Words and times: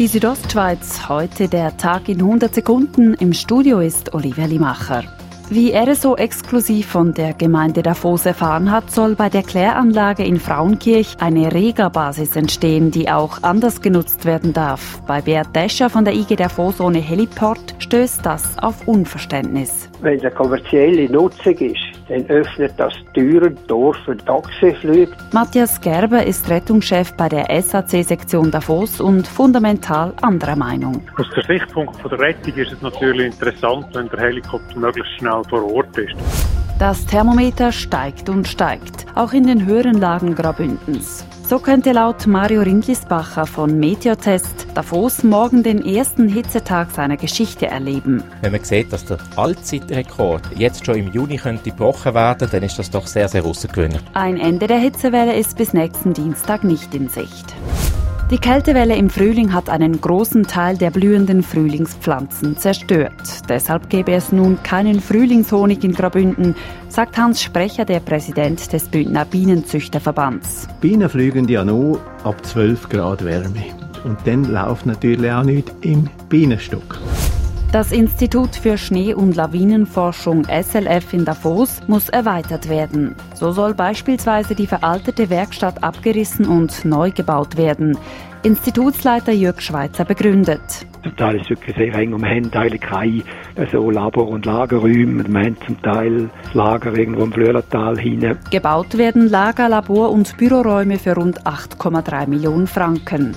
Die 0.00 0.06
Südostschweiz, 0.06 1.10
heute 1.10 1.46
der 1.46 1.76
Tag 1.76 2.08
in 2.08 2.20
100 2.20 2.54
Sekunden. 2.54 3.12
Im 3.20 3.34
Studio 3.34 3.80
ist 3.80 4.14
Olivia 4.14 4.46
Limacher. 4.46 5.04
Wie 5.50 5.72
er 5.72 5.94
so 5.94 6.16
exklusiv 6.16 6.86
von 6.86 7.12
der 7.12 7.34
Gemeinde 7.34 7.82
Davos 7.82 8.24
erfahren 8.24 8.70
hat, 8.70 8.90
soll 8.90 9.14
bei 9.14 9.28
der 9.28 9.42
Kläranlage 9.42 10.24
in 10.24 10.40
Frauenkirch 10.40 11.16
eine 11.20 11.52
Regabasis 11.52 12.34
entstehen, 12.34 12.90
die 12.90 13.10
auch 13.10 13.42
anders 13.42 13.82
genutzt 13.82 14.24
werden 14.24 14.54
darf. 14.54 15.02
Bei 15.06 15.20
Beat 15.20 15.54
Descher 15.54 15.90
von 15.90 16.06
der 16.06 16.14
IG 16.14 16.34
Davos 16.34 16.80
ohne 16.80 17.00
Heliport 17.00 17.74
stößt 17.78 18.24
das 18.24 18.56
auf 18.56 18.88
Unverständnis. 18.88 19.90
Wenn 20.00 20.16
es 20.16 20.22
eine 20.22 20.30
kommerzielle 20.30 21.10
Nutzung 21.10 21.58
ist, 21.58 21.89
dann 22.10 22.26
öffnet 22.26 22.72
das 22.76 22.92
Türen 23.14 23.56
Tor 23.66 23.94
für 24.04 24.16
Taxiflüge. 24.16 25.12
Matthias 25.32 25.80
Gerber 25.80 26.26
ist 26.26 26.50
Rettungschef 26.50 27.12
bei 27.12 27.28
der 27.28 27.46
SAC-Sektion 27.62 28.50
Davos 28.50 29.00
und 29.00 29.26
fundamental 29.26 30.12
anderer 30.20 30.56
Meinung. 30.56 31.02
Aus 31.16 31.26
der 31.36 31.44
Sichtpunkt 31.44 31.96
der 32.04 32.18
Rettung 32.18 32.54
ist 32.54 32.72
es 32.72 32.82
natürlich 32.82 33.26
interessant, 33.26 33.86
wenn 33.94 34.08
der 34.08 34.20
Helikopter 34.20 34.78
möglichst 34.78 35.12
schnell 35.18 35.42
vor 35.48 35.72
Ort 35.72 35.96
ist. 35.96 36.16
Das 36.80 37.04
Thermometer 37.06 37.72
steigt 37.72 38.28
und 38.28 38.48
steigt, 38.48 39.06
auch 39.20 39.34
in 39.34 39.46
den 39.46 39.66
höheren 39.66 40.00
Lagen 40.00 40.34
Graubündens. 40.34 41.26
So 41.46 41.58
könnte 41.58 41.92
laut 41.92 42.26
Mario 42.26 42.62
Rindlisbacher 42.62 43.44
von 43.44 43.78
Meteotest 43.78 44.68
Davos 44.74 45.22
morgen 45.22 45.62
den 45.62 45.84
ersten 45.84 46.26
Hitzetag 46.26 46.90
seiner 46.90 47.18
Geschichte 47.18 47.66
erleben. 47.66 48.22
Wenn 48.40 48.52
man 48.52 48.64
sieht, 48.64 48.90
dass 48.92 49.04
der 49.04 49.18
Allzeitrekord 49.36 50.42
jetzt 50.56 50.86
schon 50.86 50.94
im 50.94 51.12
Juni 51.12 51.36
könnte 51.36 51.64
gebrochen 51.70 52.14
werden, 52.14 52.48
dann 52.50 52.62
ist 52.62 52.78
das 52.78 52.90
doch 52.90 53.06
sehr, 53.06 53.28
sehr 53.28 53.44
außergewöhnlich. 53.44 54.00
Ein 54.14 54.38
Ende 54.38 54.66
der 54.66 54.78
Hitzewelle 54.78 55.36
ist 55.36 55.58
bis 55.58 55.74
nächsten 55.74 56.14
Dienstag 56.14 56.64
nicht 56.64 56.94
in 56.94 57.08
Sicht. 57.08 57.54
Die 58.30 58.38
Kältewelle 58.38 58.94
im 58.94 59.10
Frühling 59.10 59.52
hat 59.52 59.68
einen 59.68 60.00
großen 60.00 60.44
Teil 60.44 60.78
der 60.78 60.92
blühenden 60.92 61.42
Frühlingspflanzen 61.42 62.56
zerstört. 62.56 63.48
Deshalb 63.48 63.90
gäbe 63.90 64.12
es 64.12 64.30
nun 64.30 64.62
keinen 64.62 65.00
Frühlingshonig 65.00 65.82
in 65.82 65.94
Graubünden, 65.94 66.54
sagt 66.88 67.18
Hans 67.18 67.42
Sprecher, 67.42 67.84
der 67.84 67.98
Präsident 67.98 68.72
des 68.72 68.88
Bündner 68.88 69.24
Bienenzüchterverbands. 69.24 70.68
Bienen 70.80 71.08
fliegen 71.08 71.48
ja 71.48 71.64
nur 71.64 72.00
ab 72.22 72.46
12 72.46 72.88
Grad 72.88 73.24
Wärme. 73.24 73.64
Und 74.04 74.18
dann 74.24 74.44
läuft 74.44 74.86
natürlich 74.86 75.32
auch 75.32 75.42
nicht 75.42 75.72
im 75.80 76.08
Bienenstock. 76.28 77.00
Das 77.72 77.92
Institut 77.92 78.56
für 78.56 78.76
Schnee- 78.76 79.14
und 79.14 79.36
Lawinenforschung 79.36 80.44
SLF 80.46 81.12
in 81.12 81.24
Davos 81.24 81.80
muss 81.86 82.08
erweitert 82.08 82.68
werden. 82.68 83.14
So 83.34 83.52
soll 83.52 83.74
beispielsweise 83.74 84.56
die 84.56 84.66
veraltete 84.66 85.30
Werkstatt 85.30 85.84
abgerissen 85.84 86.46
und 86.46 86.84
neu 86.84 87.12
gebaut 87.12 87.56
werden. 87.56 87.96
Institutsleiter 88.42 89.30
Jörg 89.30 89.60
Schweizer 89.60 90.04
begründet. 90.04 90.60
Zum 91.04 91.16
Teil 91.16 91.36
ist 91.36 91.42
es 91.42 91.50
wirklich 91.50 91.76
sehr 91.76 91.94
eng 91.94 92.12
um 92.12 92.24
Hände, 92.24 92.58
eigentlich 92.58 92.80
keine 92.80 93.22
so 93.70 93.88
Labor- 93.88 94.26
und 94.26 94.46
Lagerräume. 94.46 95.22
Man 95.22 95.30
meint 95.30 95.64
zum 95.64 95.80
Teil 95.80 96.28
das 96.42 96.54
Lager 96.54 96.92
irgendwo 96.96 97.22
im 97.22 97.32
Flöhlertal 97.32 97.96
hinein. 97.96 98.36
Gebaut 98.50 98.98
werden 98.98 99.28
Lager, 99.28 99.68
Labor- 99.68 100.10
und 100.10 100.36
Büroräume 100.38 100.98
für 100.98 101.14
rund 101.14 101.46
8,3 101.46 102.26
Millionen 102.26 102.66
Franken. 102.66 103.36